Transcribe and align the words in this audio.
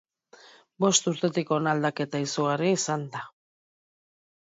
Bost 0.85 1.09
urtetik 1.11 1.51
hona 1.57 1.73
aldaketa 1.77 2.21
izugarria 2.29 2.79
izan 2.79 3.05
da. 3.17 3.21